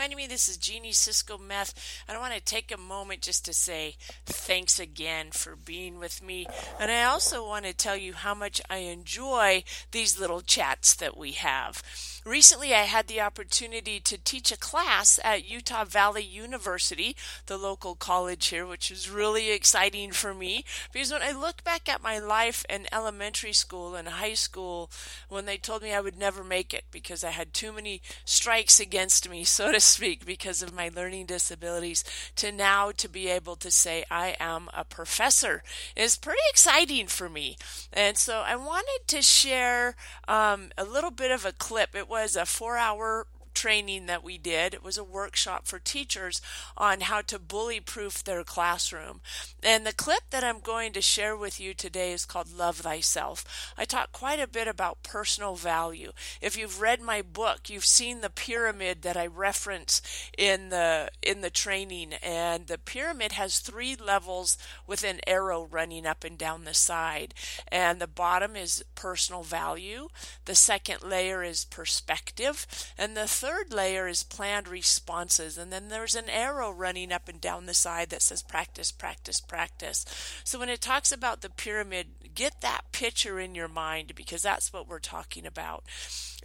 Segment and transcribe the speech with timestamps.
[0.00, 0.26] joining me.
[0.26, 1.74] This is Jeannie Cisco Meth,
[2.08, 6.22] and I want to take a moment just to say thanks again for being with
[6.22, 6.46] me.
[6.78, 11.18] And I also want to tell you how much I enjoy these little chats that
[11.18, 11.82] we have.
[12.24, 17.94] Recently, I had the opportunity to teach a class at Utah Valley University, the local
[17.94, 22.18] college here, which is really exciting for me because when I look back at my
[22.18, 24.90] life in elementary school and high school,
[25.28, 28.80] when they told me I would never make it because I had too many strikes
[28.80, 32.04] against me, so to speak, because of my learning disabilities,
[32.36, 35.62] to now to be able to say I am a professor
[35.96, 37.56] is pretty exciting for me.
[37.92, 39.96] And so I wanted to share
[40.28, 41.94] um, a little bit of a clip.
[41.94, 43.26] It was a four hour
[43.60, 44.72] training that we did.
[44.72, 46.40] It was a workshop for teachers
[46.78, 49.20] on how to bully proof their classroom.
[49.62, 53.74] And the clip that I'm going to share with you today is called Love Thyself.
[53.76, 56.12] I talk quite a bit about personal value.
[56.40, 60.00] If you've read my book, you've seen the pyramid that I reference
[60.38, 66.06] in the in the training and the pyramid has three levels with an arrow running
[66.06, 67.34] up and down the side.
[67.68, 70.08] And the bottom is personal value,
[70.46, 75.58] the second layer is perspective, and the third layer is planned responses.
[75.58, 79.40] And then there's an arrow running up and down the side that says practice, practice,
[79.40, 80.04] practice.
[80.44, 84.72] So when it talks about the pyramid, get that picture in your mind because that's
[84.72, 85.84] what we're talking about.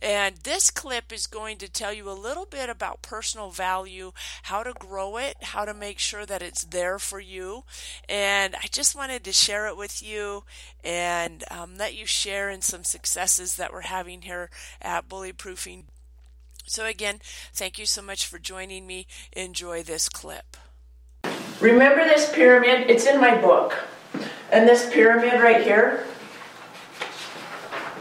[0.02, 4.12] And this clip is going to tell you a little bit about personal value,
[4.44, 7.64] how to grow it, how to make sure that it's there for you.
[8.10, 10.44] And I just wanted to share it with you
[10.84, 14.50] and um, let you share in some successes that we're having here
[14.82, 15.86] at Bully Proofing
[16.66, 17.20] so, again,
[17.54, 19.06] thank you so much for joining me.
[19.34, 20.58] Enjoy this clip.
[21.62, 22.90] Remember this pyramid?
[22.90, 23.76] It's in my book.
[24.52, 26.06] And this pyramid right here,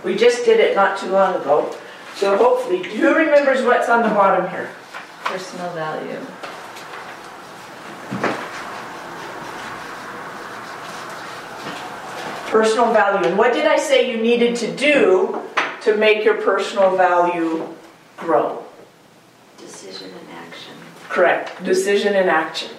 [0.02, 1.76] we just did it not too long ago.
[2.16, 4.70] So, hopefully, who remembers what's on the bottom here?
[5.24, 6.20] Personal value.
[12.50, 13.28] Personal value.
[13.28, 15.42] And what did I say you needed to do
[15.83, 17.68] to make your personal value
[18.17, 18.64] grow.
[19.58, 20.75] Decision and action.
[21.08, 21.64] Correct.
[21.64, 22.70] Decision and action.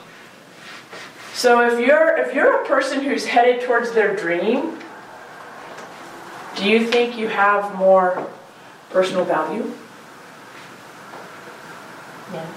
[1.34, 4.80] So if you're if you're a person who's headed towards their dream,
[6.56, 8.28] do you think you have more
[8.90, 9.72] personal value?
[12.32, 12.48] Yes.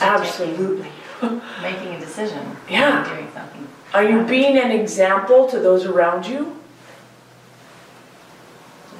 [0.00, 0.88] Absolutely.
[1.22, 2.56] Making, making a decision.
[2.68, 3.08] Yeah.
[3.08, 3.68] Doing something.
[3.92, 6.58] Are you being an example to those around you?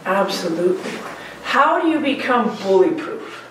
[0.04, 0.92] Absolutely.
[1.54, 3.48] How do you become bully proof?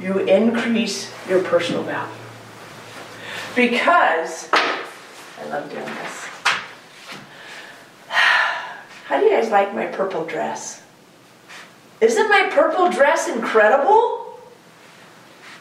[0.00, 2.10] You increase your personal value.
[3.54, 6.24] Because, I love doing this.
[8.08, 10.82] How do you guys like my purple dress?
[12.00, 14.40] Isn't my purple dress incredible?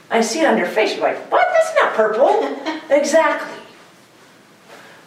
[0.09, 0.94] I see it on your face.
[0.94, 1.45] You're like, what?
[1.51, 2.79] That's not purple.
[2.95, 3.62] exactly.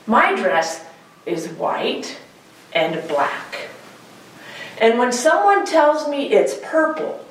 [0.06, 0.84] My dress
[1.24, 2.18] is white
[2.74, 3.70] and black.
[4.80, 7.24] And when someone tells me it's purple,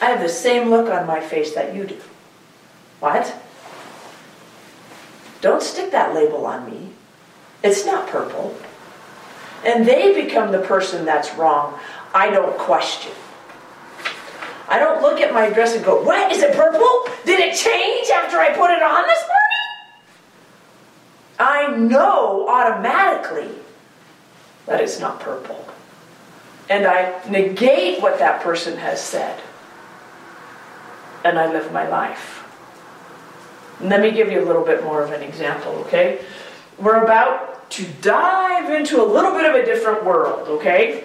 [0.00, 1.98] I have the same look on my face that you do.
[3.00, 3.34] What?
[5.40, 6.90] Don't stick that label on me.
[7.62, 8.54] It's not purple.
[9.64, 11.78] And they become the person that's wrong.
[12.14, 13.12] I don't question.
[14.68, 16.32] I don't look at my dress and go, What?
[16.32, 17.06] Is it purple?
[17.24, 19.38] Did it change after I put it on this morning?
[21.38, 23.50] I know automatically
[24.66, 25.71] that it's not purple
[26.72, 29.38] and I negate what that person has said,
[31.22, 32.38] and I live my life.
[33.82, 36.24] let me give you a little bit more of an example, okay?
[36.78, 41.04] We're about to dive into a little bit of a different world, okay?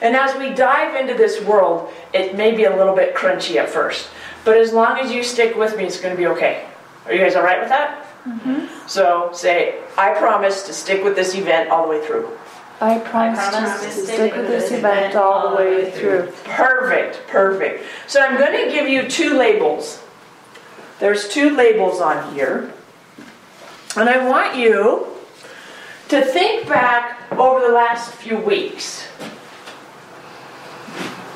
[0.00, 3.68] And as we dive into this world, it may be a little bit crunchy at
[3.68, 4.08] first,
[4.44, 6.64] but as long as you stick with me, it's going to be okay.
[7.06, 8.06] Are you guys all right with that?
[8.24, 8.86] Mm-hmm.
[8.86, 12.38] So say, I promise to stick with this event all the way through.
[12.80, 16.32] I promise, I promise to, to stick with this event all the way through.
[16.44, 17.84] Perfect, perfect.
[18.06, 20.00] So I'm going to give you two labels.
[21.00, 22.72] There's two labels on here.
[23.96, 25.08] And I want you
[26.08, 29.08] to think back over the last few weeks.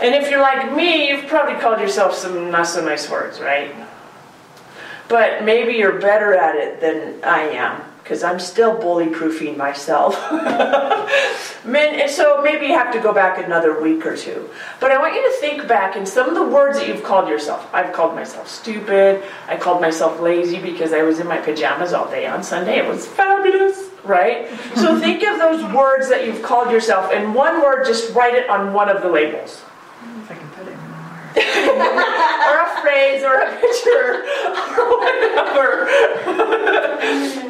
[0.01, 3.75] And if you're like me, you've probably called yourself some not so nice words, right?
[5.09, 10.17] But maybe you're better at it than I am because I'm still bully proofing myself.
[10.33, 14.51] and so maybe you have to go back another week or two.
[14.81, 17.29] But I want you to think back in some of the words that you've called
[17.29, 17.69] yourself.
[17.73, 19.23] I've called myself stupid.
[19.47, 22.79] I called myself lazy because I was in my pajamas all day on Sunday.
[22.79, 24.49] It was fabulous, right?
[24.75, 28.51] so think of those words that you've called yourself, and one word, just write it
[28.51, 29.63] on one of the labels.
[30.23, 30.77] if I can put it
[31.35, 31.95] or
[32.93, 34.25] a praise or a picture
[34.79, 35.87] or whatever.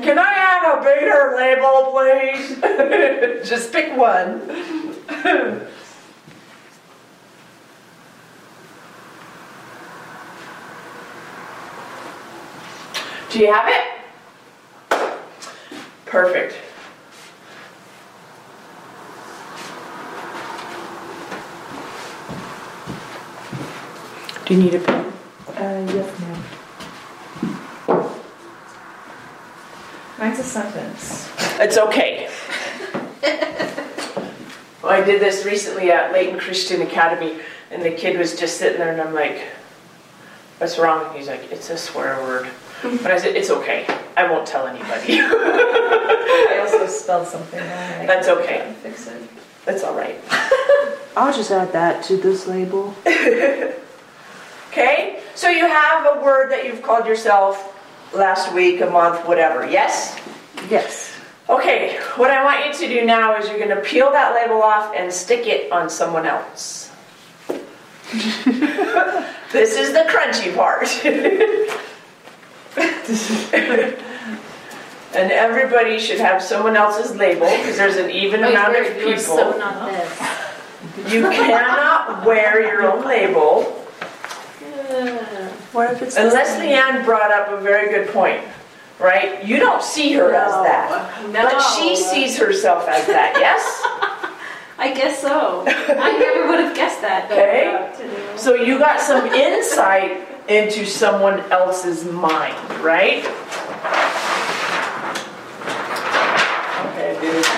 [0.03, 2.61] Can I have a bigger label, please?
[3.49, 4.41] Just pick one.
[13.31, 13.83] Do you have it?
[16.05, 16.57] Perfect.
[24.45, 25.12] Do you need a pen?
[30.33, 31.29] Mine's a sentence.
[31.61, 32.27] It's okay.
[34.83, 37.39] well, I did this recently at Layton Christian Academy,
[37.71, 39.43] and the kid was just sitting there, and I'm like,
[40.57, 41.05] What's wrong?
[41.05, 42.49] And he's like, It's a swear word.
[42.83, 43.85] But I said, It's okay.
[44.17, 45.19] I won't tell anybody.
[45.21, 47.69] I also spelled something wrong.
[47.69, 48.75] I That's okay.
[48.83, 49.29] Fix it.
[49.67, 50.19] That's all right.
[51.15, 52.95] I'll just add that to this label.
[54.73, 55.21] Okay?
[55.35, 57.72] So you have a word that you've called yourself
[58.15, 59.69] last week, a month, whatever.
[59.69, 60.19] Yes?
[60.69, 61.13] Yes.
[61.49, 64.63] Okay, what I want you to do now is you're going to peel that label
[64.63, 66.91] off and stick it on someone else.
[69.53, 70.89] this is the crunchy part.
[75.15, 79.19] and everybody should have someone else's label because there's an even amount of people.
[79.19, 81.13] so not this.
[81.13, 83.79] You cannot wear your own label
[85.73, 88.43] What if it's unless Leanne brought up a very good point,
[89.01, 89.43] right?
[89.45, 91.23] You don't see her as that.
[91.31, 91.43] No.
[91.45, 93.81] But she sees herself as that, yes?
[94.79, 95.65] I guess so.
[95.67, 97.31] I never would have guessed that.
[97.31, 97.75] Okay.
[98.35, 103.25] Uh, so you got some insight into someone else's mind, right?
[106.93, 107.47] Okay, dude.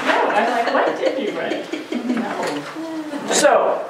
[0.00, 1.66] No, I'm like, what did you write?
[2.06, 3.32] No.
[3.34, 3.89] So,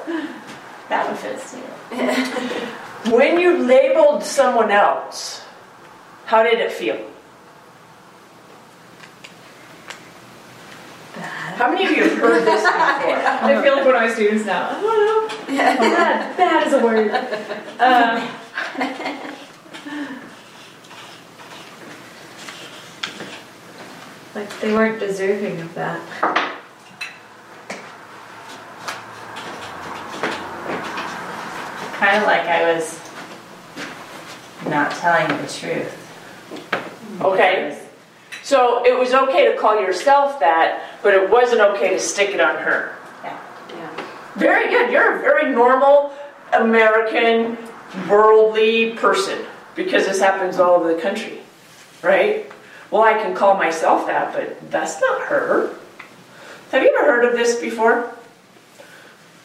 [0.91, 3.11] That one fits too.
[3.15, 5.41] when you labeled someone else,
[6.25, 6.99] how did it feel?
[11.15, 12.73] How many of you have heard this before?
[12.73, 14.67] I feel like one of my students now.
[14.67, 15.57] I don't know.
[15.57, 16.35] Bad.
[16.35, 17.11] Bad is a word.
[17.79, 18.29] Um,
[24.35, 26.57] like they weren't deserving of that.
[32.01, 32.99] Kind of like I was
[34.67, 37.21] not telling the truth.
[37.21, 37.79] Okay.
[38.41, 42.41] So it was okay to call yourself that, but it wasn't okay to stick it
[42.41, 42.95] on her.
[43.23, 43.39] Yeah.
[43.69, 44.05] yeah.
[44.35, 44.91] Very good.
[44.91, 46.11] You're a very normal
[46.53, 47.55] American,
[48.09, 49.45] worldly person
[49.75, 51.41] because this happens all over the country,
[52.01, 52.51] right?
[52.89, 55.75] Well, I can call myself that, but that's not her.
[56.71, 58.11] Have you ever heard of this before?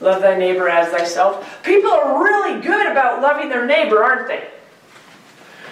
[0.00, 1.62] Love thy neighbor as thyself.
[1.62, 4.48] People are really good about loving their neighbor, aren't they?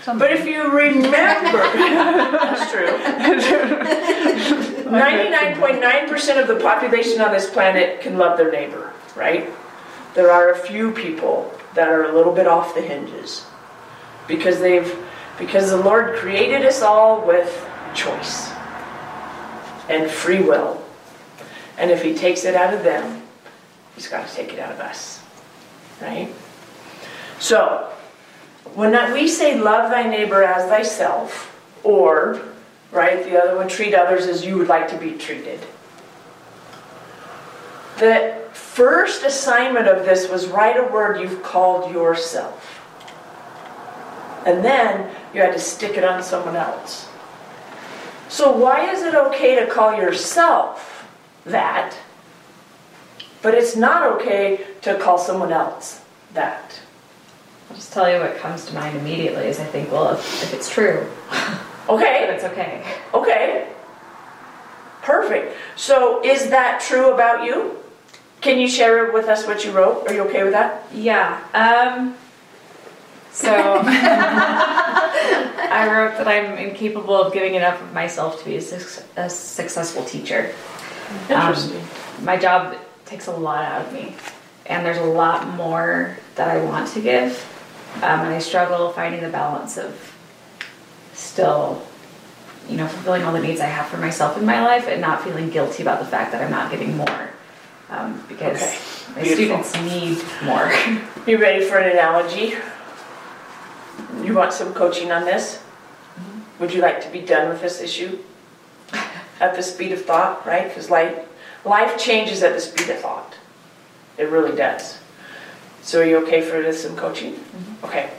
[0.07, 2.87] But if you remember, that's true.
[4.85, 9.49] 99.9% of the population on this planet can love their neighbor, right?
[10.15, 13.47] There are a few people that are a little bit off the hinges
[14.29, 14.95] because they've
[15.39, 18.51] because the Lord created us all with choice
[19.89, 20.81] and free will.
[21.77, 23.24] And if he takes it out of them,
[23.95, 25.23] he's got to take it out of us.
[26.01, 26.33] Right?
[27.39, 27.91] So,
[28.75, 31.51] when that we say love thy neighbor as thyself,
[31.83, 32.41] or,
[32.91, 35.61] right, the other one, treat others as you would like to be treated.
[37.99, 42.81] The first assignment of this was write a word you've called yourself.
[44.47, 47.09] And then you had to stick it on someone else.
[48.29, 51.07] So, why is it okay to call yourself
[51.45, 51.97] that,
[53.45, 56.01] but it's not okay to call someone else
[56.33, 56.81] that?
[57.69, 60.55] I'll just tell you what comes to mind immediately is I think, well, if, if
[60.55, 61.07] it's true,
[61.89, 62.25] Okay.
[62.27, 62.83] then it's okay.
[63.13, 63.69] Okay.
[65.03, 65.55] Perfect.
[65.77, 67.77] So is that true about you?
[68.41, 70.09] Can you share with us what you wrote?
[70.09, 70.87] Are you okay with that?
[70.95, 71.39] Yeah.
[71.53, 72.17] Um,
[73.31, 73.51] so
[73.85, 79.29] I wrote that I'm incapable of giving enough of myself to be a, suc- a
[79.29, 80.55] successful teacher.
[81.29, 81.55] Um,
[82.23, 84.15] my job takes a lot out of me,
[84.67, 87.33] and there's a lot more that I want to give,
[87.97, 90.13] um, and I struggle finding the balance of
[91.13, 91.87] still,
[92.69, 95.23] you know, fulfilling all the needs I have for myself in my life, and not
[95.23, 97.31] feeling guilty about the fact that I'm not giving more,
[97.91, 98.79] um, because Okay.
[99.17, 99.63] my Beautiful.
[99.65, 100.73] students need more.
[101.27, 102.55] You ready for an analogy?
[104.23, 105.63] You want some coaching on this?
[106.59, 108.19] Would you like to be done with this issue?
[109.41, 110.69] At the speed of thought, right?
[110.69, 111.27] Because life,
[111.65, 113.35] life changes at the speed of thought.
[114.19, 114.99] It really does.
[115.83, 117.35] So are you okay for this some coaching?
[117.35, 117.85] Mm-hmm.
[117.87, 118.11] Okay.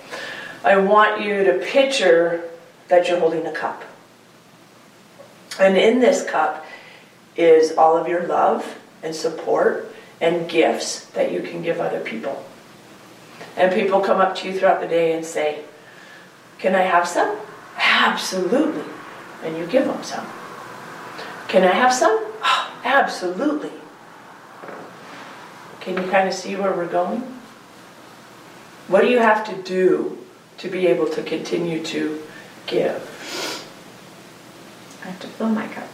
[0.63, 2.49] I want you to picture
[2.87, 3.83] that you're holding a cup.
[5.59, 6.65] And in this cup
[7.35, 12.43] is all of your love and support and gifts that you can give other people.
[13.57, 15.63] And people come up to you throughout the day and say,
[16.59, 17.37] Can I have some?
[17.77, 18.83] Absolutely.
[19.43, 20.25] And you give them some.
[21.47, 22.25] Can I have some?
[22.86, 23.72] Absolutely.
[25.82, 27.22] Can you kind of see where we're going?
[28.88, 30.20] What do you have to do
[30.60, 32.22] to be able to continue to
[32.68, 33.01] give?
[35.04, 35.89] I have to fill my cup.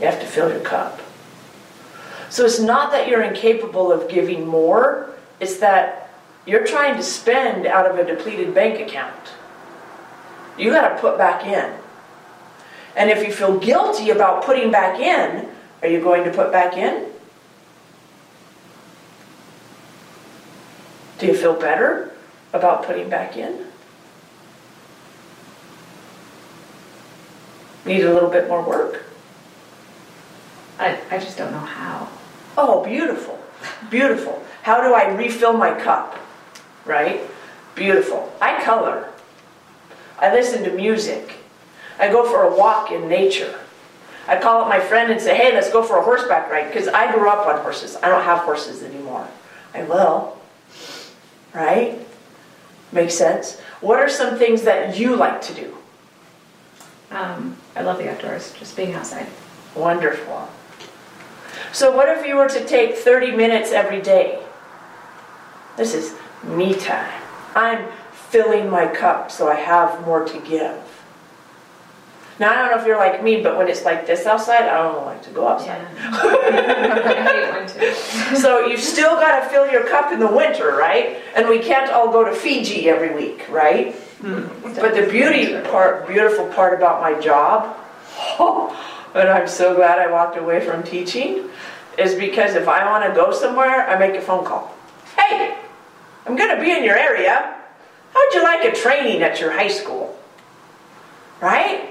[0.00, 1.00] You have to fill your cup.
[2.30, 6.10] So it's not that you're incapable of giving more, it's that
[6.46, 9.32] you're trying to spend out of a depleted bank account.
[10.58, 11.74] You got to put back in.
[12.96, 15.48] And if you feel guilty about putting back in,
[15.82, 17.06] are you going to put back in?
[21.18, 22.12] Do you feel better
[22.54, 23.66] about putting back in?
[27.84, 29.04] Need a little bit more work?
[30.78, 32.08] I, I just don't know how.
[32.56, 33.38] Oh, beautiful.
[33.90, 34.42] Beautiful.
[34.62, 36.18] How do I refill my cup?
[36.84, 37.20] Right?
[37.74, 38.32] Beautiful.
[38.40, 39.08] I color.
[40.18, 41.34] I listen to music.
[41.98, 43.60] I go for a walk in nature.
[44.28, 46.88] I call up my friend and say, hey, let's go for a horseback ride because
[46.88, 47.96] I grew up on horses.
[48.02, 49.26] I don't have horses anymore.
[49.72, 50.36] I will.
[51.54, 52.00] Right?
[52.92, 53.60] Makes sense?
[53.80, 55.76] What are some things that you like to do?
[57.10, 59.26] Um, I love the outdoors, just being outside.
[59.74, 60.48] Wonderful.
[61.72, 64.42] So, what if you were to take 30 minutes every day?
[65.76, 67.22] This is me time.
[67.54, 70.95] I'm filling my cup so I have more to give.
[72.38, 74.82] Now, I don't know if you're like me, but when it's like this outside, I
[74.82, 75.86] don't like to go outside.
[75.98, 77.94] I hate winter.
[78.36, 81.18] So, you've still got to fill your cup in the winter, right?
[81.34, 83.94] And we can't all go to Fiji every week, right?
[84.20, 84.48] Hmm.
[84.62, 87.76] But the beauty part, beautiful part about my job,
[89.14, 91.48] and I'm so glad I walked away from teaching,
[91.96, 94.74] is because if I want to go somewhere, I make a phone call.
[95.16, 95.56] Hey,
[96.26, 97.56] I'm going to be in your area.
[98.12, 100.18] How'd you like a training at your high school?
[101.40, 101.85] Right?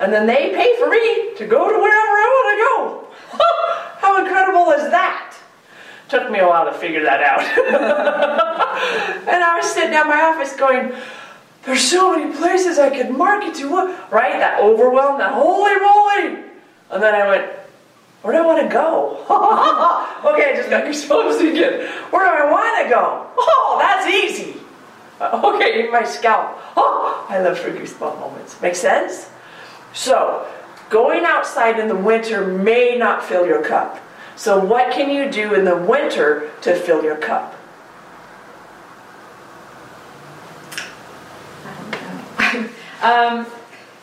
[0.00, 3.38] And then they pay for me to go to wherever I want to go.
[3.98, 5.36] How incredible is that?
[6.08, 7.40] Took me a while to figure that out.
[9.28, 10.92] and I was sitting at my office going,
[11.64, 13.68] there's so many places I could market to,
[14.10, 14.38] right?
[14.38, 16.44] That overwhelm, that holy moly.
[16.90, 17.52] And then I went,
[18.22, 19.18] where do I want to go?
[20.32, 21.88] okay, I just got goosebumps again.
[22.10, 23.30] Where do I want to go?
[23.36, 24.60] Oh, that's easy.
[25.20, 26.56] Okay, my scalp.
[26.76, 28.60] Oh, I love for goosebump moments.
[28.62, 29.28] Make sense?
[29.92, 30.46] So,
[30.90, 34.00] going outside in the winter may not fill your cup.
[34.36, 37.54] So, what can you do in the winter to fill your cup?
[42.38, 43.38] I don't know.
[43.40, 43.46] um,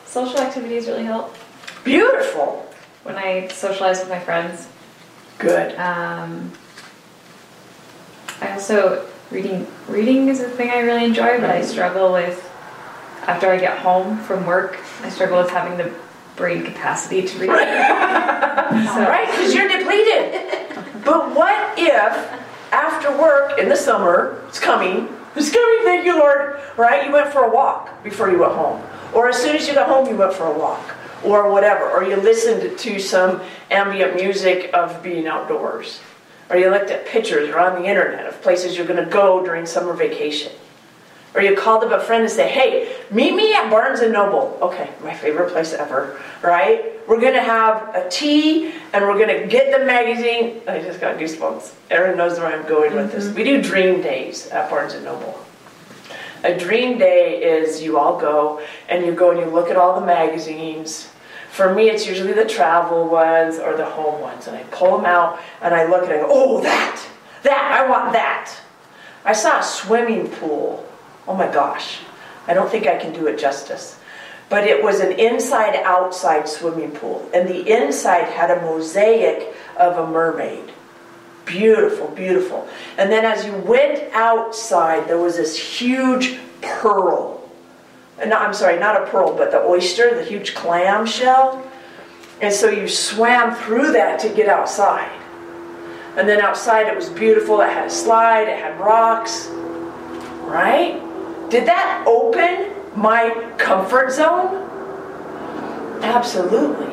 [0.04, 1.34] social activities really help.
[1.84, 2.70] Beautiful.
[3.04, 4.68] When I socialize with my friends,
[5.38, 5.76] Good.
[5.78, 6.50] Um,
[8.40, 12.45] I also reading reading is a thing I really enjoy, but I struggle with
[13.26, 14.78] after I get home from work.
[15.02, 15.92] I struggle with having the
[16.36, 17.48] brain capacity to read.
[17.48, 20.74] so, Right, because you're depleted.
[21.04, 22.42] But what if
[22.72, 27.06] after work in the summer, it's coming, it's coming, thank you, Lord, right?
[27.06, 28.82] You went for a walk before you went home.
[29.12, 30.94] Or as soon as you got home, you went for a walk.
[31.24, 31.90] Or whatever.
[31.90, 33.40] Or you listened to some
[33.70, 36.00] ambient music of being outdoors.
[36.50, 39.44] Or you looked at pictures or on the internet of places you're going to go
[39.44, 40.52] during summer vacation.
[41.36, 44.58] Or you called up a friend and say, hey, meet me at Barnes & Noble.
[44.62, 46.94] Okay, my favorite place ever, right?
[47.06, 50.62] We're gonna have a tea and we're gonna get the magazine.
[50.66, 51.74] I just got goosebumps.
[51.90, 53.26] Erin knows where I'm going with this.
[53.26, 53.36] Mm-hmm.
[53.36, 55.38] We do dream days at Barnes & Noble.
[56.42, 60.00] A dream day is you all go and you go and you look at all
[60.00, 61.10] the magazines.
[61.50, 64.46] For me, it's usually the travel ones or the home ones.
[64.46, 67.06] And I pull them out and I look and I go, oh, that,
[67.42, 68.56] that, I want that.
[69.26, 70.86] I saw a swimming pool.
[71.28, 71.98] Oh my gosh.
[72.46, 73.98] I don't think I can do it justice.
[74.48, 77.28] But it was an inside outside swimming pool.
[77.34, 80.72] And the inside had a mosaic of a mermaid.
[81.44, 82.68] Beautiful, beautiful.
[82.96, 87.48] And then as you went outside, there was this huge pearl.
[88.24, 91.64] No, I'm sorry, not a pearl, but the oyster, the huge clam shell.
[92.40, 95.10] And so you swam through that to get outside.
[96.16, 97.60] And then outside it was beautiful.
[97.60, 99.48] It had a slide, it had rocks.
[100.46, 101.02] Right?
[101.50, 104.62] Did that open my comfort zone?
[106.02, 106.92] Absolutely.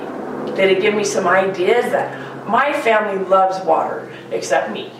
[0.55, 4.91] Did it give me some ideas that my family loves water, except me?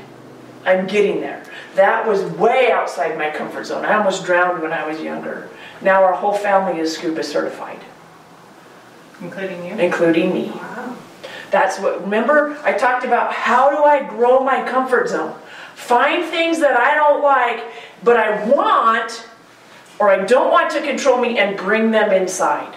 [0.66, 1.44] I'm getting there.
[1.76, 3.86] That was way outside my comfort zone.
[3.86, 5.50] I almost drowned when I was younger.
[5.82, 7.80] Now our whole family is scuba certified,
[9.22, 9.74] Including you?
[9.74, 10.52] including me.
[10.52, 10.96] Wow.
[11.52, 15.36] That's what, remember, I talked about how do I grow my comfort zone?
[15.76, 17.64] Find things that I don't like,
[18.04, 19.28] but I want,
[20.04, 22.76] or I don't want to control me, and bring them inside.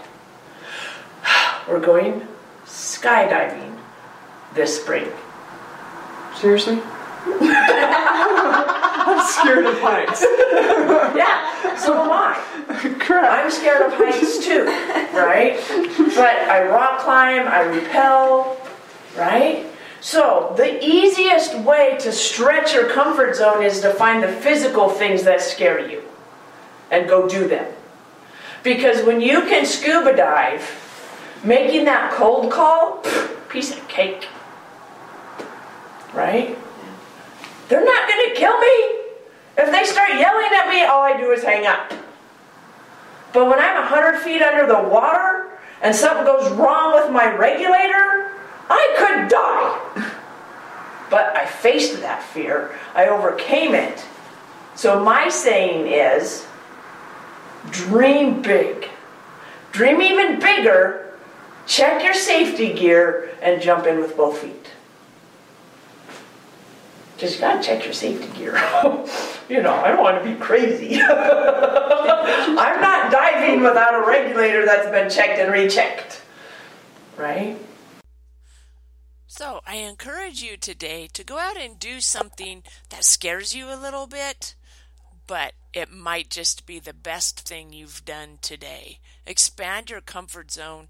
[1.68, 2.26] We're going
[2.64, 3.76] skydiving
[4.54, 5.08] this spring.
[6.36, 6.78] Seriously?
[7.26, 10.24] I'm scared of heights.
[11.16, 12.34] Yeah, so am I.
[13.00, 13.44] Crap.
[13.44, 14.64] I'm scared of heights too,
[15.14, 15.58] right?
[16.14, 18.56] But I rock climb, I rappel,
[19.16, 19.66] right?
[20.00, 25.22] So, the easiest way to stretch your comfort zone is to find the physical things
[25.24, 26.05] that scare you
[26.90, 27.72] and go do them.
[28.62, 30.62] Because when you can scuba dive,
[31.44, 33.04] making that cold call,
[33.48, 34.28] piece of cake.
[36.12, 36.56] Right?
[37.68, 38.96] They're not going to kill me.
[39.58, 41.92] If they start yelling at me, all I do is hang up.
[43.32, 48.32] But when I'm 100 feet under the water and something goes wrong with my regulator,
[48.68, 50.12] I could die.
[51.10, 54.04] But I faced that fear, I overcame it.
[54.74, 56.45] So my saying is
[57.70, 58.88] dream big.
[59.72, 61.18] Dream even bigger,
[61.66, 64.70] check your safety gear, and jump in with both feet.
[67.18, 68.54] Just gotta check your safety gear.
[69.48, 71.00] you know, I don't want to be crazy.
[71.02, 76.22] I'm not diving without a regulator that's been checked and rechecked.
[77.16, 77.58] Right?
[79.26, 83.76] So, I encourage you today to go out and do something that scares you a
[83.76, 84.54] little bit,
[85.26, 88.98] but it might just be the best thing you've done today.
[89.26, 90.88] Expand your comfort zone,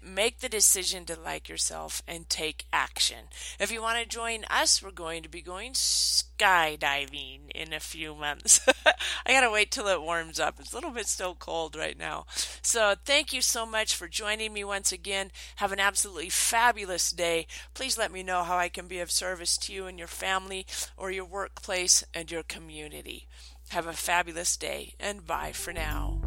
[0.00, 3.24] make the decision to like yourself, and take action.
[3.58, 8.14] If you want to join us, we're going to be going skydiving in a few
[8.14, 8.60] months.
[9.26, 10.60] I gotta wait till it warms up.
[10.60, 12.26] It's a little bit still cold right now.
[12.62, 15.32] So, thank you so much for joining me once again.
[15.56, 17.48] Have an absolutely fabulous day.
[17.74, 20.64] Please let me know how I can be of service to you and your family
[20.96, 23.26] or your workplace and your community.
[23.72, 26.21] Have a fabulous day and bye for now.